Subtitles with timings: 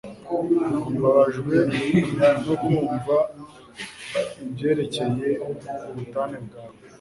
[0.95, 1.55] Mbabajwe
[2.45, 3.15] no kumva
[4.43, 5.29] ibyerekeye
[5.89, 6.75] ubutane bwawe